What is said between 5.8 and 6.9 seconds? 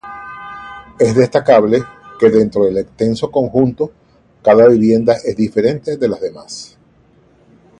de las demás.